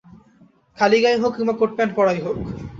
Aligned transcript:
খালি 0.77 0.97
গায়েই 1.03 1.21
হোক 1.21 1.31
কিংবা 1.35 1.53
কোট-প্যান্ট 1.59 1.91
পরাই 1.97 2.19
হোক। 2.25 2.37